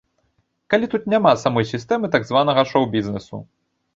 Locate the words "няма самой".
1.15-1.67